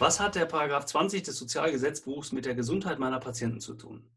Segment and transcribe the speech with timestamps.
[0.00, 4.10] Was hat der Paragraph 20 des Sozialgesetzbuchs mit der Gesundheit meiner Patienten zu tun?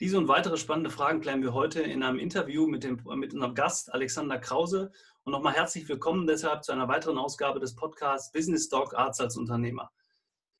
[0.00, 3.54] Diese und weitere spannende Fragen klären wir heute in einem Interview mit, dem, mit unserem
[3.54, 4.92] Gast Alexander Krause.
[5.24, 9.36] Und nochmal herzlich willkommen deshalb zu einer weiteren Ausgabe des Podcasts Business Dog Arzt als
[9.36, 9.92] Unternehmer.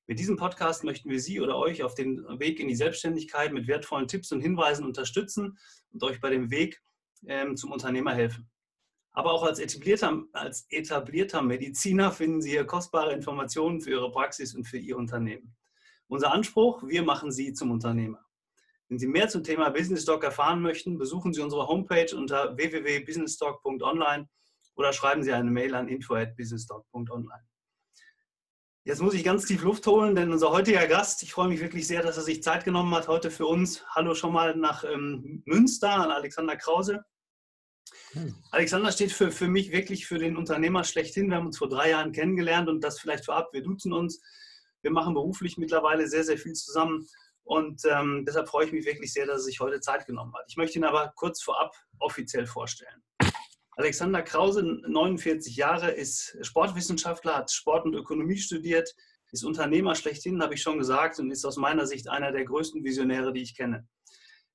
[0.06, 3.66] Mit diesem Podcast möchten wir Sie oder euch auf dem Weg in die Selbstständigkeit mit
[3.66, 5.56] wertvollen Tipps und Hinweisen unterstützen
[5.90, 6.82] und euch bei dem Weg
[7.26, 8.50] ähm, zum Unternehmer helfen.
[9.14, 14.54] Aber auch als etablierter, als etablierter Mediziner finden Sie hier kostbare Informationen für Ihre Praxis
[14.54, 15.56] und für Ihr Unternehmen.
[16.08, 18.24] Unser Anspruch, wir machen Sie zum Unternehmer.
[18.88, 24.28] Wenn Sie mehr zum Thema Business Talk erfahren möchten, besuchen Sie unsere Homepage unter www.businesstalk.online
[24.74, 27.44] oder schreiben Sie eine Mail an info@businesstalk.online.
[28.82, 31.86] Jetzt muss ich ganz tief Luft holen, denn unser heutiger Gast, ich freue mich wirklich
[31.86, 33.82] sehr, dass er sich Zeit genommen hat heute für uns.
[33.94, 37.04] Hallo schon mal nach ähm, Münster an Alexander Krause.
[38.50, 41.28] Alexander steht für, für mich wirklich für den Unternehmer schlechthin.
[41.28, 43.52] Wir haben uns vor drei Jahren kennengelernt und das vielleicht vorab.
[43.52, 44.20] Wir duzen uns.
[44.82, 47.06] Wir machen beruflich mittlerweile sehr, sehr viel zusammen.
[47.44, 50.44] Und ähm, deshalb freue ich mich wirklich sehr, dass er sich heute Zeit genommen hat.
[50.48, 53.02] Ich möchte ihn aber kurz vorab offiziell vorstellen.
[53.76, 58.94] Alexander Krause, 49 Jahre, ist Sportwissenschaftler, hat Sport und Ökonomie studiert,
[59.32, 62.84] ist Unternehmer schlechthin, habe ich schon gesagt, und ist aus meiner Sicht einer der größten
[62.84, 63.86] Visionäre, die ich kenne.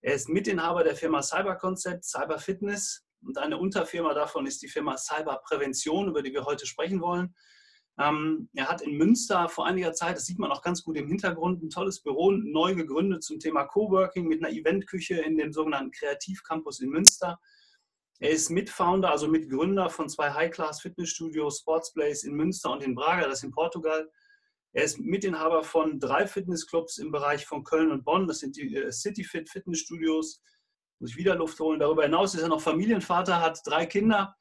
[0.02, 4.98] Er ist Mitinhaber der Firma Cyberconcept, Cyber Fitness, und eine Unterfirma davon ist die Firma
[4.98, 7.36] Cyberprävention, über die wir heute sprechen wollen.
[8.00, 11.08] Ähm, er hat in Münster vor einiger Zeit, das sieht man auch ganz gut im
[11.08, 15.92] Hintergrund, ein tolles Büro neu gegründet zum Thema Coworking mit einer Eventküche in dem sogenannten
[15.92, 17.40] Kreativcampus in Münster.
[18.20, 23.44] Er ist Mitfounder, also Mitgründer von zwei High-Class-Fitnessstudios, Sportsplace in Münster und in Braga, das
[23.44, 24.10] in Portugal.
[24.72, 28.28] Er ist Mitinhaber von drei Fitnessclubs im Bereich von Köln und Bonn.
[28.28, 30.42] Das sind die äh, CityFit Fitnessstudios,
[31.00, 31.80] muss ich wieder Luft holen.
[31.80, 34.36] Darüber hinaus ist er noch Familienvater, hat drei Kinder,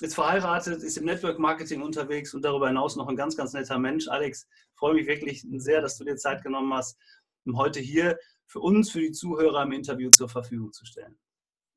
[0.00, 3.78] ist verheiratet, ist im Network Marketing unterwegs und darüber hinaus noch ein ganz, ganz netter
[3.78, 4.08] Mensch.
[4.08, 6.98] Alex, freue mich wirklich sehr, dass du dir Zeit genommen hast,
[7.44, 11.18] um heute hier für uns, für die Zuhörer im Interview zur Verfügung zu stellen.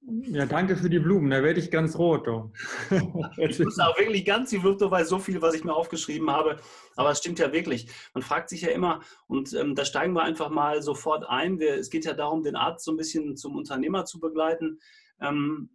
[0.06, 1.30] Ja, danke für die Blumen.
[1.30, 2.28] Da werde ich ganz rot.
[3.38, 6.58] ich muss auch wirklich ganz die Blumen, weil so viel, was ich mir aufgeschrieben habe.
[6.96, 7.88] Aber es stimmt ja wirklich.
[8.14, 11.58] Man fragt sich ja immer, und ähm, da steigen wir einfach mal sofort ein.
[11.60, 14.80] Wir, es geht ja darum, den Arzt so ein bisschen zum Unternehmer zu begleiten.
[15.22, 15.70] Ähm,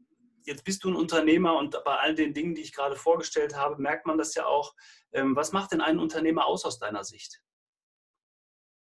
[0.45, 3.81] jetzt bist du ein Unternehmer und bei all den Dingen, die ich gerade vorgestellt habe,
[3.81, 4.75] merkt man das ja auch.
[5.13, 7.41] Ähm, was macht denn einen Unternehmer aus aus deiner Sicht?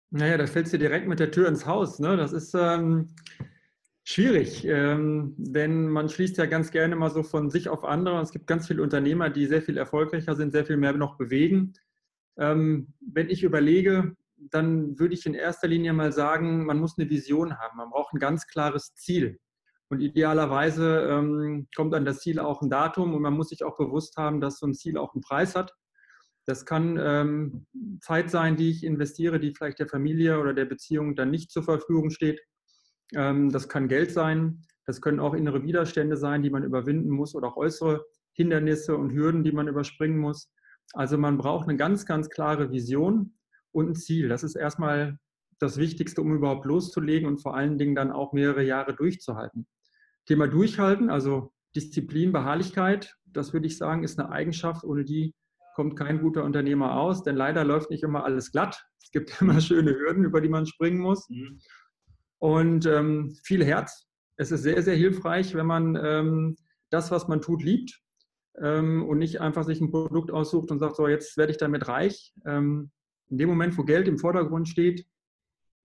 [0.09, 1.99] Naja, da fällst du direkt mit der Tür ins Haus.
[1.99, 2.17] Ne?
[2.17, 2.53] Das ist.
[4.17, 8.19] Schwierig, ähm, denn man schließt ja ganz gerne mal so von sich auf andere.
[8.19, 11.73] Es gibt ganz viele Unternehmer, die sehr viel erfolgreicher sind, sehr viel mehr noch bewegen.
[12.39, 17.07] Ähm, wenn ich überlege, dann würde ich in erster Linie mal sagen, man muss eine
[17.11, 17.77] Vision haben.
[17.77, 19.38] Man braucht ein ganz klares Ziel.
[19.88, 23.77] Und idealerweise ähm, kommt an das Ziel auch ein Datum und man muss sich auch
[23.77, 25.75] bewusst haben, dass so ein Ziel auch einen Preis hat.
[26.47, 27.67] Das kann ähm,
[28.01, 31.61] Zeit sein, die ich investiere, die vielleicht der Familie oder der Beziehung dann nicht zur
[31.61, 32.41] Verfügung steht.
[33.16, 37.35] Ähm, das kann Geld sein, das können auch innere Widerstände sein, die man überwinden muss
[37.35, 40.51] oder auch äußere Hindernisse und Hürden, die man überspringen muss.
[40.94, 43.38] Also man braucht eine ganz, ganz klare Vision
[43.72, 44.29] und ein Ziel.
[44.29, 45.19] Das ist erstmal
[45.59, 49.68] das Wichtigste, um überhaupt loszulegen und vor allen Dingen dann auch mehrere Jahre durchzuhalten.
[50.25, 55.34] Thema Durchhalten, also Disziplin, Beharrlichkeit, das würde ich sagen, ist eine Eigenschaft, ohne die
[55.75, 58.84] kommt kein guter Unternehmer aus, denn leider läuft nicht immer alles glatt.
[59.01, 61.28] Es gibt immer schöne Hürden, über die man springen muss.
[62.39, 64.07] Und ähm, viel Herz.
[64.37, 66.57] Es ist sehr, sehr hilfreich, wenn man ähm,
[66.89, 67.99] das, was man tut, liebt
[68.61, 71.87] ähm, und nicht einfach sich ein Produkt aussucht und sagt, so jetzt werde ich damit
[71.87, 72.33] reich.
[72.45, 72.91] Ähm,
[73.29, 75.05] in dem Moment, wo Geld im Vordergrund steht,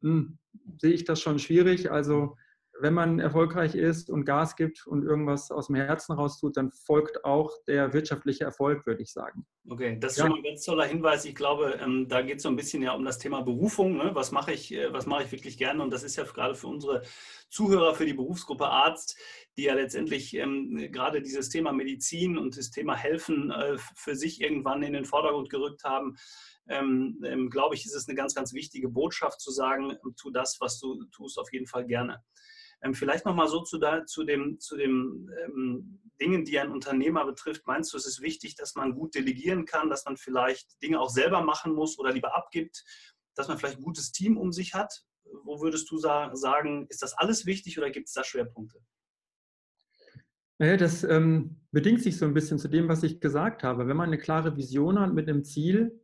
[0.01, 0.39] mh, hm,
[0.79, 1.91] sehe ich das schon schwierig.
[1.91, 2.37] Also
[2.83, 6.71] wenn man erfolgreich ist und Gas gibt und irgendwas aus dem Herzen raus tut, dann
[6.71, 9.47] folgt auch der wirtschaftliche Erfolg, würde ich sagen.
[9.69, 10.27] Okay, das ist ja.
[10.27, 11.25] schon ein ganz toller Hinweis.
[11.25, 13.97] Ich glaube, ähm, da geht es so ein bisschen ja um das Thema Berufung.
[13.97, 14.11] Ne?
[14.15, 15.81] Was mache ich, äh, was mache ich wirklich gerne?
[15.81, 17.03] Und das ist ja gerade für unsere
[17.49, 19.17] Zuhörer, für die Berufsgruppe Arzt,
[19.57, 24.41] die ja letztendlich ähm, gerade dieses Thema Medizin und das Thema Helfen äh, für sich
[24.41, 26.17] irgendwann in den Vordergrund gerückt haben.
[26.69, 30.57] Ähm, ähm, glaube ich, ist es eine ganz, ganz wichtige Botschaft zu sagen, tu das,
[30.61, 32.23] was du tust, auf jeden Fall gerne.
[32.83, 37.25] Ähm, vielleicht nochmal so zu, da, zu dem, zu dem ähm, Dingen, die ein Unternehmer
[37.25, 37.67] betrifft.
[37.67, 41.11] Meinst du, es ist wichtig, dass man gut delegieren kann, dass man vielleicht Dinge auch
[41.11, 42.85] selber machen muss oder lieber abgibt,
[43.35, 45.05] dass man vielleicht ein gutes Team um sich hat?
[45.45, 48.81] Wo würdest du sa sagen, ist das alles wichtig oder gibt es da Schwerpunkte?
[50.59, 53.87] Naja, das ähm, bedingt sich so ein bisschen zu dem, was ich gesagt habe.
[53.89, 56.01] Wenn man eine klare Vision hat mit einem Ziel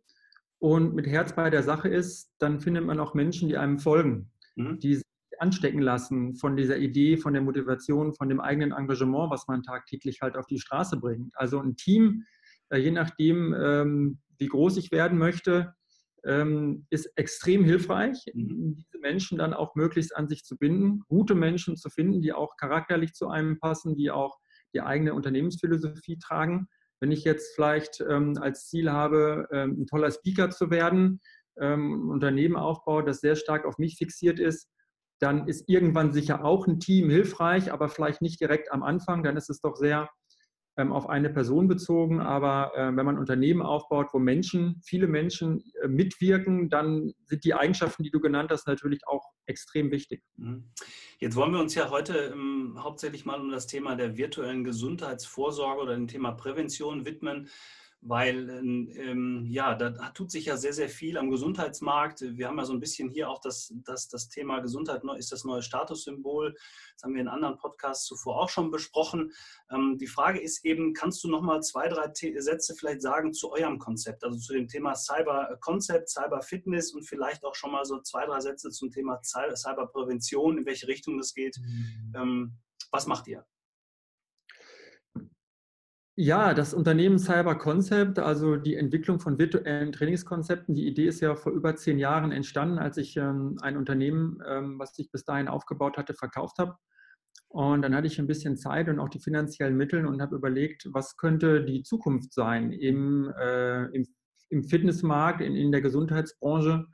[0.58, 4.32] und mit Herz bei der Sache ist, dann findet man auch Menschen, die einem folgen,
[4.56, 4.80] mhm.
[4.80, 5.00] die
[5.40, 10.20] anstecken lassen von dieser Idee, von der Motivation, von dem eigenen Engagement, was man tagtäglich
[10.20, 11.30] halt auf die Straße bringt.
[11.34, 12.24] Also ein Team,
[12.70, 15.74] äh, je nachdem, ähm, wie groß ich werden möchte,
[16.24, 18.76] ähm, ist extrem hilfreich, mhm.
[18.76, 22.56] diese Menschen dann auch möglichst an sich zu binden, gute Menschen zu finden, die auch
[22.56, 24.36] charakterlich zu einem passen, die auch
[24.74, 26.68] die eigene Unternehmensphilosophie tragen.
[27.00, 31.20] Wenn ich jetzt vielleicht ähm, als Ziel habe, ein toller Speaker zu werden,
[31.60, 34.68] ein Unternehmen aufbaue, das sehr stark auf mich fixiert ist,
[35.20, 39.22] dann ist irgendwann sicher auch ein Team hilfreich, aber vielleicht nicht direkt am Anfang.
[39.22, 40.08] Dann ist es doch sehr
[40.78, 42.20] ähm, auf eine Person bezogen.
[42.20, 47.54] Aber äh, wenn man Unternehmen aufbaut, wo Menschen, viele Menschen äh, mitwirken, dann sind die
[47.54, 50.22] Eigenschaften, die du genannt hast, natürlich auch extrem wichtig.
[50.36, 50.70] Mhm.
[51.18, 55.82] Jetzt wollen wir uns ja heute ähm, hauptsächlich mal um das Thema der virtuellen Gesundheitsvorsorge
[55.82, 57.48] oder dem Thema Prävention widmen
[58.00, 62.20] weil ähm, ja, da tut sich ja sehr, sehr viel am Gesundheitsmarkt.
[62.20, 65.44] Wir haben ja so ein bisschen hier auch das, das, das Thema Gesundheit ist das
[65.44, 66.54] neue Statussymbol.
[66.94, 69.32] Das haben wir in anderen Podcasts zuvor auch schon besprochen.
[69.70, 73.50] Ähm, die Frage ist eben, kannst du noch mal zwei, drei Sätze vielleicht sagen zu
[73.50, 77.84] eurem Konzept, also zu dem Thema Cyber Concept, Cyber Fitness und vielleicht auch schon mal
[77.84, 81.58] so zwei, drei Sätze zum Thema Cyber Prävention, in welche Richtung das geht.
[81.58, 82.12] Mhm.
[82.14, 82.58] Ähm,
[82.92, 83.44] was macht ihr?
[86.20, 91.36] Ja, das Unternehmen Cyber Concept, also die Entwicklung von virtuellen Trainingskonzepten, die Idee ist ja
[91.36, 95.46] vor über zehn Jahren entstanden, als ich ähm, ein Unternehmen, ähm, was ich bis dahin
[95.46, 96.74] aufgebaut hatte, verkauft habe.
[97.46, 100.88] Und dann hatte ich ein bisschen Zeit und auch die finanziellen Mittel und habe überlegt,
[100.92, 104.04] was könnte die Zukunft sein im, äh, im,
[104.50, 106.84] im Fitnessmarkt, in, in, der Gesundheitsbranche.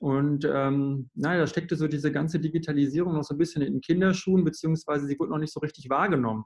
[0.00, 4.42] Und ähm, naja, da steckte so diese ganze Digitalisierung noch so ein bisschen in Kinderschuhen,
[4.42, 6.44] beziehungsweise sie wurde noch nicht so richtig wahrgenommen.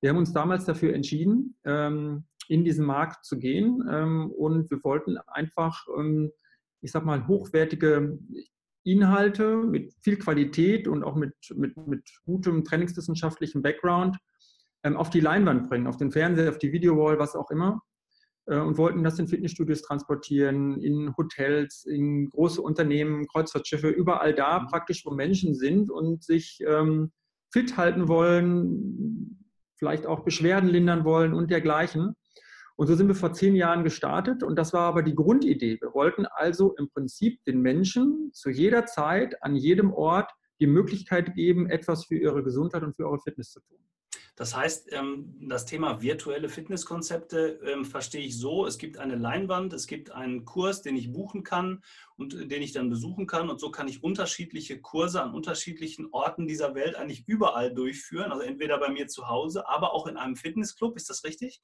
[0.00, 4.82] Wir haben uns damals dafür entschieden, ähm, in diesen Markt zu gehen ähm, und wir
[4.84, 6.30] wollten einfach, ähm,
[6.80, 8.18] ich sag mal, hochwertige
[8.84, 14.16] Inhalte mit viel Qualität und auch mit, mit, mit gutem trainingswissenschaftlichem Background
[14.94, 17.82] auf die Leinwand bringen, auf den Fernseher, auf die Videowall, was auch immer
[18.46, 24.60] äh, und wollten das in Fitnessstudios transportieren, in Hotels, in große Unternehmen, Kreuzfahrtschiffe, überall da
[24.60, 24.66] mhm.
[24.68, 27.12] praktisch, wo Menschen sind und sich ähm,
[27.52, 29.45] fit halten wollen,
[29.76, 32.14] vielleicht auch Beschwerden lindern wollen und dergleichen.
[32.76, 35.78] Und so sind wir vor zehn Jahren gestartet und das war aber die Grundidee.
[35.80, 40.30] Wir wollten also im Prinzip den Menschen zu jeder Zeit, an jedem Ort
[40.60, 43.78] die Möglichkeit geben, etwas für ihre Gesundheit und für ihre Fitness zu tun.
[44.36, 49.72] Das heißt, ähm, das Thema virtuelle Fitnesskonzepte ähm, verstehe ich so, es gibt eine Leinwand,
[49.72, 51.82] es gibt einen Kurs, den ich buchen kann
[52.16, 56.08] und äh, den ich dann besuchen kann und so kann ich unterschiedliche Kurse an unterschiedlichen
[56.12, 60.16] Orten dieser Welt eigentlich überall durchführen, also entweder bei mir zu Hause, aber auch in
[60.16, 61.62] einem Fitnessclub, ist das richtig?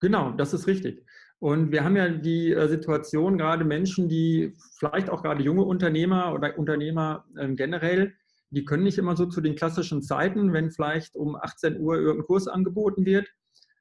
[0.00, 1.06] Genau, das ist richtig.
[1.38, 6.32] Und wir haben ja die äh, Situation, gerade Menschen, die vielleicht auch gerade junge Unternehmer
[6.34, 8.14] oder Unternehmer ähm, generell,
[8.52, 12.26] die können nicht immer so zu den klassischen Zeiten, wenn vielleicht um 18 Uhr irgendein
[12.26, 13.26] Kurs angeboten wird,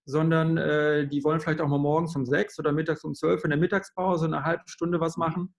[0.05, 3.49] sondern äh, die wollen vielleicht auch mal morgens um 6 oder mittags um 12 in
[3.51, 5.53] der Mittagspause eine halbe Stunde was machen.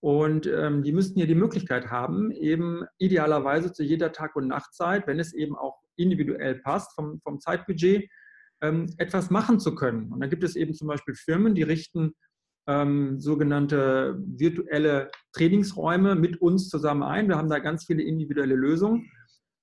[0.00, 5.06] Und ähm, die müssten ja die Möglichkeit haben, eben idealerweise zu jeder Tag- und Nachtzeit,
[5.06, 8.08] wenn es eben auch individuell passt vom, vom Zeitbudget,
[8.60, 10.12] ähm, etwas machen zu können.
[10.12, 12.14] Und dann gibt es eben zum Beispiel Firmen, die richten
[12.66, 17.28] ähm, sogenannte virtuelle Trainingsräume mit uns zusammen ein.
[17.28, 19.10] Wir haben da ganz viele individuelle Lösungen.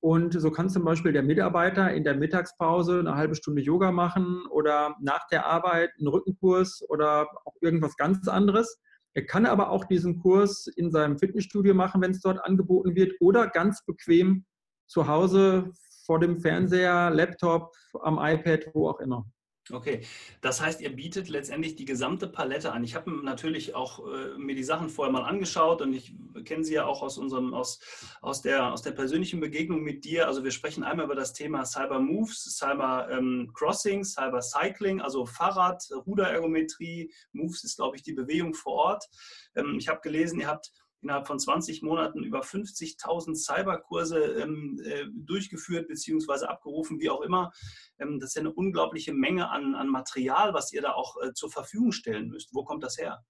[0.04, 4.44] Und so kann zum Beispiel der Mitarbeiter in der Mittagspause eine halbe Stunde Yoga machen
[4.50, 8.80] oder nach der Arbeit einen Rückenkurs oder auch irgendwas ganz anderes.
[9.14, 13.14] Er kann aber auch diesen Kurs in seinem Fitnessstudio machen, wenn es dort angeboten wird,
[13.20, 14.46] oder ganz bequem
[14.88, 15.72] zu Hause
[16.06, 19.26] vor dem Fernseher, Laptop, am iPad, wo auch immer.
[19.70, 20.02] Okay,
[20.42, 22.84] das heißt, ihr bietet letztendlich die gesamte Palette an.
[22.84, 26.16] Ich habe natürlich auch äh, mir die Sachen vorher mal angeschaut und ich
[26.46, 27.80] kenne sie ja auch aus unserem aus,
[28.22, 30.26] aus, der, aus der persönlichen Begegnung mit dir.
[30.26, 35.28] Also wir sprechen einmal über das Thema Cyber Moves, Cyber ähm, Crossing, Cyber Cycling, also
[35.28, 37.14] Fahrrad, Ruderergometrie.
[37.32, 39.10] Moves ist, glaube ich, die Bewegung vor Ort.
[39.56, 45.06] Ähm, ich habe gelesen, ihr habt innerhalb von 20 Monaten über 50.000 Cyberkurse ähm, äh,
[45.14, 46.46] durchgeführt bzw.
[46.46, 47.52] abgerufen, wie auch immer.
[48.00, 51.34] Ähm, das ist ja eine unglaubliche Menge an, an Material, was ihr da auch äh,
[51.34, 52.54] zur Verfügung stellen müsst.
[52.54, 53.24] Wo kommt das her?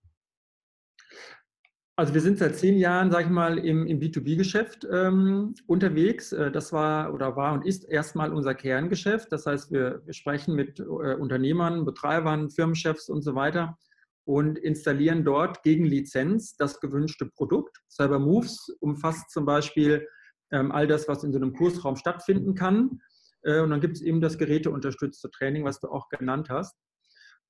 [1.98, 6.32] Also wir sind seit zehn Jahren, sage ich mal, im, im B2B-Geschäft ähm, unterwegs.
[6.32, 9.32] Äh, das war oder war und ist erstmal unser Kerngeschäft.
[9.32, 13.78] Das heißt, wir, wir sprechen mit äh, Unternehmern, Betreibern, Firmenchefs und so weiter
[14.25, 17.78] und installieren dort gegen Lizenz das gewünschte Produkt.
[17.90, 20.08] Cyber Moves umfasst zum Beispiel
[20.51, 23.01] ähm, all das, was in so einem Kursraum stattfinden kann.
[23.44, 26.75] Äh, und dann gibt es eben das geräteunterstützte Training, was du auch genannt hast.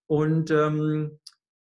[0.07, 1.19] Und ähm,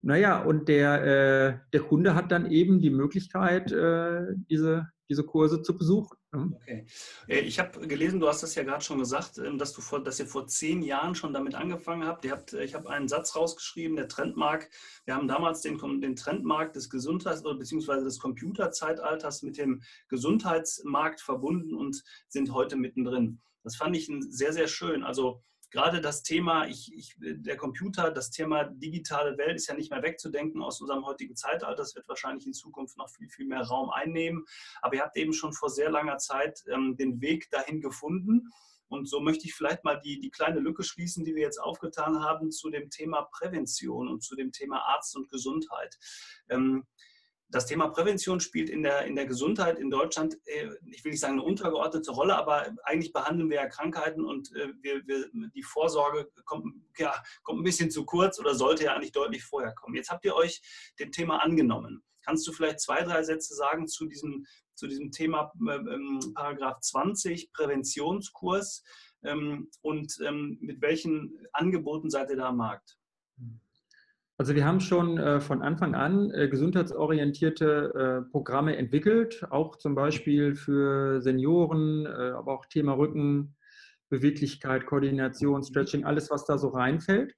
[0.01, 5.61] naja, und der, äh, der Kunde hat dann eben die Möglichkeit, äh, diese, diese Kurse
[5.61, 6.17] zu besuchen.
[6.33, 6.51] Ne?
[6.55, 6.85] Okay.
[7.27, 10.03] Äh, ich habe gelesen, du hast das ja gerade schon gesagt, ähm, dass, du vor,
[10.03, 12.29] dass ihr vor zehn Jahren schon damit angefangen habt.
[12.29, 14.69] Habt äh, ich habe einen Satz rausgeschrieben, der Trendmarkt.
[15.05, 21.21] Wir haben damals den, den Trendmarkt des Gesundheits- oder beziehungsweise des Computerzeitalters mit dem Gesundheitsmarkt
[21.21, 23.41] verbunden und sind heute mittendrin.
[23.63, 25.03] Das fand ich sehr, sehr schön.
[25.03, 29.89] Also gerade das Thema, ich, ich, der Computer, das Thema digitale Welt ist ja nicht
[29.89, 31.75] mehr wegzudenken aus unserem heutigen Zeitalter.
[31.75, 34.45] Das wird wahrscheinlich in Zukunft noch viel, viel mehr Raum einnehmen.
[34.83, 38.49] Aber ihr habt eben schon vor sehr langer Zeit ähm, den Weg dahin gefunden.
[38.87, 42.23] Und so möchte ich vielleicht mal die, die kleine Lücke schließen, die wir jetzt aufgetan
[42.23, 45.97] haben zu dem Thema Prävention und zu dem Thema Arzt und Gesundheit.
[46.49, 46.85] Ähm,
[47.53, 51.21] das Thema Prävention spielt in der, in der Gesundheit in Deutschland, äh, ich will nicht
[51.21, 55.61] sagen eine untergeordnete Rolle, aber eigentlich behandeln wir ja Krankheiten und äh, wir, wir, die
[55.61, 59.95] Vorsorge kommt, ja, kommt ein bisschen zu kurz oder sollte ja eigentlich deutlich vorher kommen.
[59.95, 60.63] Jetzt habt ihr euch
[60.99, 62.03] dem Thema angenommen.
[62.25, 66.79] Kannst du vielleicht zwei, drei Sätze sagen zu diesem, zu diesem Thema äh, ähm, Paragraph
[66.79, 68.83] 20, Präventionskurs
[69.23, 72.97] ähm, und ähm, mit welchen Angeboten seid ihr da am Markt?
[74.43, 79.95] Also wir haben schon äh, von Anfang an äh, gesundheitsorientierte äh, Programme entwickelt, auch zum
[79.95, 83.55] Beispiel für Senioren, aber auch Thema Rücken,
[84.09, 87.33] Beweglichkeit, Koordination, Stretching, alles, was da so reinfällt.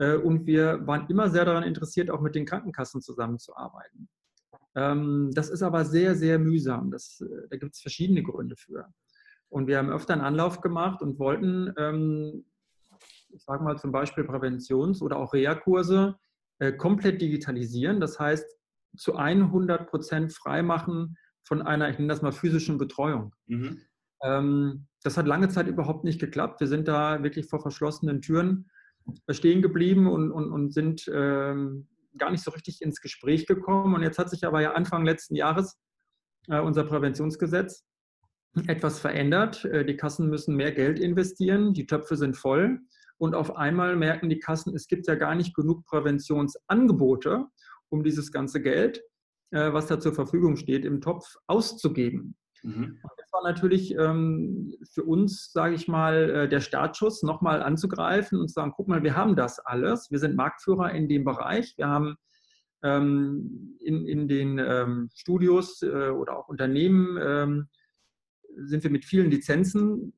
[0.00, 4.08] Und wir waren immer sehr daran interessiert, auch mit den Krankenkassen zusammenzuarbeiten.
[4.74, 6.90] Ähm, das ist aber sehr, sehr mühsam.
[6.90, 8.88] Das, da gibt es verschiedene Gründe für.
[9.50, 12.44] Und wir haben öfter einen Anlauf gemacht und wollten ähm,
[13.34, 16.16] ich sage mal zum Beispiel Präventions- oder auch Reha-Kurse
[16.58, 18.00] äh, komplett digitalisieren.
[18.00, 18.46] Das heißt,
[18.96, 23.34] zu 100 Prozent freimachen von einer, ich nenne das mal, physischen Betreuung.
[23.46, 23.80] Mhm.
[24.22, 26.60] Ähm, das hat lange Zeit überhaupt nicht geklappt.
[26.60, 28.70] Wir sind da wirklich vor verschlossenen Türen
[29.30, 33.94] stehen geblieben und, und, und sind ähm, gar nicht so richtig ins Gespräch gekommen.
[33.94, 35.78] Und jetzt hat sich aber ja Anfang letzten Jahres
[36.48, 37.84] äh, unser Präventionsgesetz
[38.66, 39.64] etwas verändert.
[39.66, 42.80] Äh, die Kassen müssen mehr Geld investieren, die Töpfe sind voll
[43.24, 47.46] und auf einmal merken die Kassen, es gibt ja gar nicht genug Präventionsangebote,
[47.88, 49.02] um dieses ganze Geld,
[49.50, 52.36] äh, was da zur Verfügung steht, im Topf auszugeben.
[52.62, 52.98] Mhm.
[53.16, 58.48] Das war natürlich ähm, für uns, sage ich mal, äh, der Startschuss, nochmal anzugreifen und
[58.48, 60.10] zu sagen, guck mal, wir haben das alles.
[60.10, 61.74] Wir sind Marktführer in dem Bereich.
[61.78, 62.16] Wir haben
[62.82, 67.68] ähm, in, in den ähm, Studios äh, oder auch Unternehmen ähm,
[68.56, 70.12] sind wir mit vielen Lizenzen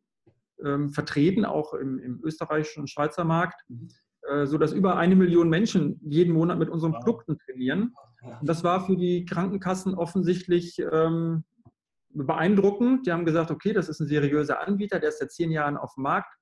[0.64, 3.88] ähm, vertreten, auch im, im, österreichischen und Schweizer Markt, mhm.
[4.28, 6.92] äh, sodass über eine Million Menschen jeden Monat mit unseren.
[6.92, 7.94] Produkten trainieren.
[8.40, 11.44] Und das war für die Krankenkassen offensichtlich ähm,
[12.10, 13.06] beeindruckend.
[13.06, 15.94] Die haben gesagt, okay, das ist ein seriöser Anbieter, der ist seit zehn Jahren auf
[15.94, 16.34] dem Markt.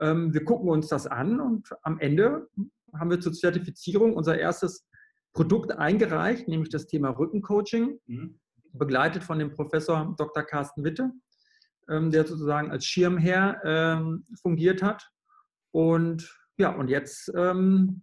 [0.00, 2.48] Ähm, wir gucken uns das an und am Ende
[2.94, 4.86] haben wir zur Zertifizierung unser erstes
[5.32, 8.40] Produkt eingereicht, nämlich das Thema Rückencoaching, mhm.
[8.72, 10.42] begleitet von dem Professor Dr.
[10.42, 11.12] Carsten Witte
[12.10, 15.10] der sozusagen als Schirmherr ähm, fungiert hat.
[15.72, 18.02] Und ja, und jetzt ähm,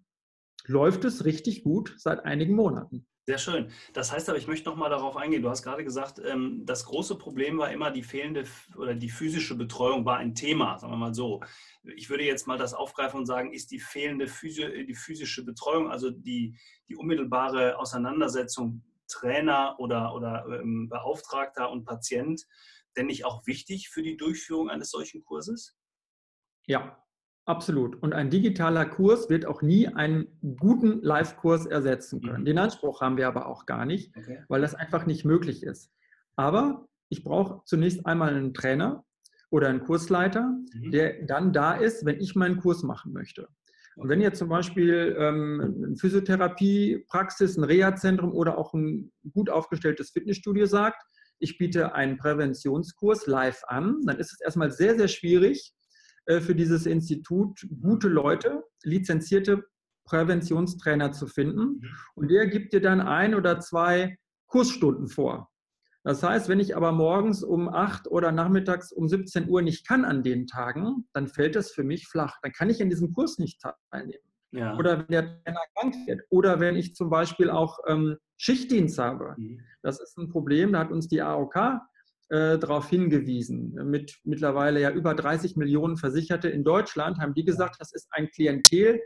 [0.66, 3.08] läuft es richtig gut seit einigen Monaten.
[3.30, 3.72] Sehr schön.
[3.92, 5.42] Das heißt aber, ich möchte noch mal darauf eingehen.
[5.42, 8.46] Du hast gerade gesagt, ähm, das große Problem war immer die fehlende
[8.78, 11.42] oder die physische Betreuung war ein Thema, sagen wir mal so.
[11.84, 15.92] Ich würde jetzt mal das aufgreifen und sagen, ist die fehlende Physi die physische Betreuung,
[15.92, 22.46] also die, die unmittelbare Auseinandersetzung Trainer oder, oder ähm, Beauftragter und Patient
[22.98, 25.78] denn nicht auch wichtig für die Durchführung eines solchen Kurses?
[26.66, 27.04] Ja,
[27.46, 28.02] absolut.
[28.02, 30.28] Und ein digitaler Kurs wird auch nie einen
[30.60, 32.42] guten Live-Kurs ersetzen können.
[32.42, 32.46] Mhm.
[32.46, 34.44] Den Anspruch haben wir aber auch gar nicht, okay.
[34.48, 35.92] weil das einfach nicht möglich ist.
[36.36, 39.06] Aber ich brauche zunächst einmal einen Trainer
[39.50, 40.92] oder einen Kursleiter, mhm.
[40.92, 43.48] der dann da ist, wenn ich meinen Kurs machen möchte.
[43.98, 50.12] Und wenn jetzt zum Beispiel ähm, eine Physiotherapiepraxis, ein Reha-Zentrum oder auch ein gut aufgestelltes
[50.12, 51.04] Fitnessstudio sagt,
[51.40, 55.74] ich biete einen Präventionskurs live an, dann ist es erstmal sehr, sehr schwierig
[56.26, 59.64] äh, für dieses Institut, gute Leute, lizenzierte
[60.06, 61.80] Präventionstrainer zu finden.
[61.80, 61.90] Mhm.
[62.16, 64.18] Und der gibt dir dann ein oder zwei
[64.48, 65.50] Kursstunden vor.
[66.04, 70.06] Das heißt, wenn ich aber morgens um 8 oder nachmittags um 17 Uhr nicht kann
[70.06, 72.38] an den Tagen, dann fällt das für mich flach.
[72.42, 74.24] Dann kann ich in diesem Kurs nicht teilnehmen.
[74.52, 74.78] Ja.
[74.78, 76.22] Oder wenn der Trainer krank wird.
[76.30, 79.36] Oder wenn ich zum Beispiel auch ähm, Schichtdienst habe.
[79.38, 79.62] Mhm.
[79.82, 81.56] Das ist ein Problem, da hat uns die AOK
[82.30, 83.74] äh, darauf hingewiesen.
[83.90, 88.30] Mit mittlerweile ja über 30 Millionen Versicherte in Deutschland haben die gesagt, das ist ein
[88.30, 89.02] Klientel,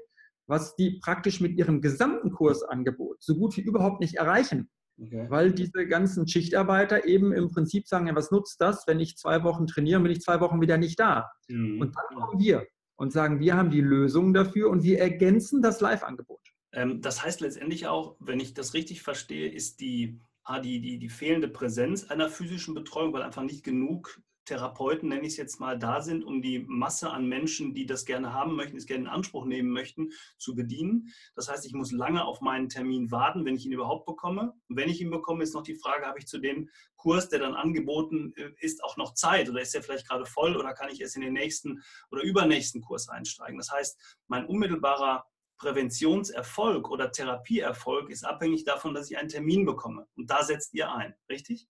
[0.48, 4.70] was die praktisch mit ihrem gesamten Kursangebot so gut wie überhaupt nicht erreichen.
[5.00, 5.26] Okay.
[5.30, 9.44] Weil diese ganzen Schichtarbeiter eben im Prinzip sagen, ja, was nutzt das, wenn ich zwei
[9.44, 11.32] Wochen trainiere, bin ich zwei Wochen wieder nicht da.
[11.48, 11.82] Mhm.
[11.82, 12.68] Und dann kommen wir
[13.02, 16.54] und sagen, wir haben die Lösung dafür und wir ergänzen das Live-Angebot.
[16.72, 21.00] Ähm, das heißt letztendlich auch, wenn ich das richtig verstehe, ist die ah, die, die,
[21.00, 25.60] die fehlende Präsenz einer physischen Betreuung, weil einfach nicht genug Therapeuten, nenne ich es jetzt
[25.60, 29.04] mal, da sind, um die Masse an Menschen, die das gerne haben möchten, es gerne
[29.04, 31.14] in Anspruch nehmen möchten, zu bedienen.
[31.36, 34.54] Das heißt, ich muss lange auf meinen Termin warten, wenn ich ihn überhaupt bekomme.
[34.68, 37.40] Und wenn ich ihn bekomme, ist noch die Frage, habe ich zu dem Kurs, der
[37.40, 40.90] dann angeboten äh, ist, auch noch Zeit oder ist der vielleicht gerade voll oder kann
[40.90, 41.82] ich erst in den nächsten
[42.12, 43.58] oder übernächsten Kurs einsteigen?
[43.58, 45.26] Das heißt, mein unmittelbarer
[45.62, 50.08] Präventionserfolg oder Therapieerfolg ist abhängig davon, dass ich einen Termin bekomme.
[50.16, 51.68] Und da setzt ihr ein, richtig?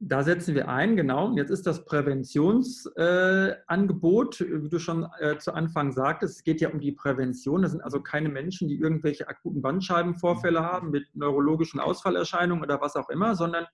[0.00, 1.34] Da setzen wir ein, genau.
[1.36, 6.70] Jetzt ist das Präventionsangebot, äh, wie du schon äh, zu Anfang sagtest, es geht ja
[6.70, 7.62] um die Prävention.
[7.62, 12.94] Das sind also keine Menschen, die irgendwelche akuten Bandscheibenvorfälle haben mit neurologischen Ausfallerscheinungen oder was
[12.94, 13.66] auch immer, sondern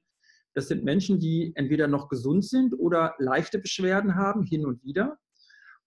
[0.54, 5.18] das sind Menschen, die entweder noch gesund sind oder leichte Beschwerden haben, hin und wieder.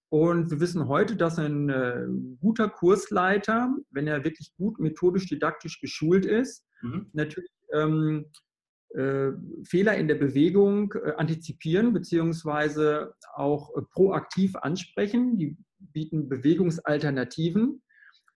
[0.10, 2.06] Und wir wissen heute, dass ein äh,
[2.40, 7.10] guter Kursleiter, wenn er wirklich gut methodisch-didaktisch geschult ist, mhm.
[7.14, 8.28] natürlich ähm,
[8.96, 9.32] äh,
[9.64, 15.38] Fehler in der Bewegung äh, antizipieren beziehungsweise auch äh, proaktiv ansprechen.
[15.38, 17.82] Die bieten Bewegungsalternativen.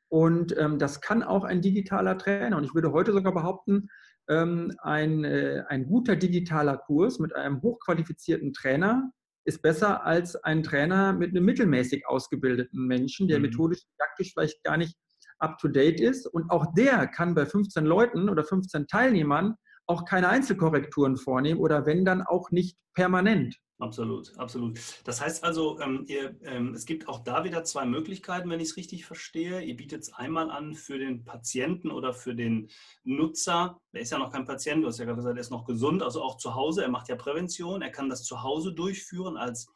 [0.10, 2.58] Und ähm, das kann auch ein digitaler Trainer.
[2.58, 3.88] Und ich würde heute sogar behaupten,
[4.28, 9.12] ähm, ein, äh, ein guter digitaler Kurs mit einem hochqualifizierten Trainer
[9.46, 13.46] ist besser als ein Trainer mit einem mittelmäßig ausgebildeten Menschen, der mhm.
[13.46, 14.96] methodisch, didaktisch vielleicht gar nicht
[15.40, 16.28] up-to-date ist.
[16.28, 19.56] Und auch der kann bei 15 Leuten oder 15 Teilnehmern
[19.92, 23.58] auch keine Einzelkorrekturen vornehmen oder wenn dann auch nicht permanent.
[23.82, 24.80] Absolut, absolut.
[25.06, 28.70] Das heißt also, ähm, ihr, ähm, es gibt auch da wieder zwei Möglichkeiten, wenn ich
[28.70, 29.62] es richtig verstehe.
[29.62, 32.70] Ihr bietet es einmal an für den Patienten oder für den
[33.04, 33.80] Nutzer.
[33.92, 36.04] Der ist ja noch kein Patient, du hast ja gerade gesagt, er ist noch gesund,
[36.04, 36.84] also auch zu Hause.
[36.84, 37.82] Er macht ja Prävention.
[37.82, 39.68] Er kann das zu Hause durchführen als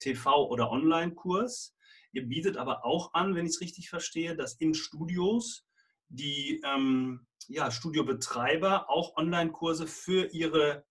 [0.00, 1.74] TV- oder Online-Kurs.
[2.12, 5.64] Ihr bietet aber auch an, wenn ich es richtig verstehe, dass in Studios
[6.10, 10.84] die ähm, ja, Studiobetreiber auch Online-Kurse für ihre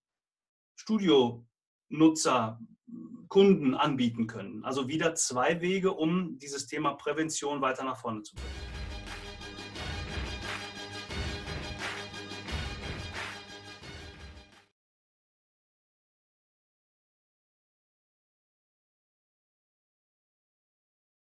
[0.75, 2.59] Studionutzer,
[3.27, 4.65] Kunden anbieten können.
[4.65, 8.78] Also wieder zwei Wege, um dieses Thema Prävention weiter nach vorne zu bringen.